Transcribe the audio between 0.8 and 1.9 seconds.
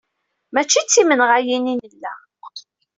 d timenɣayin i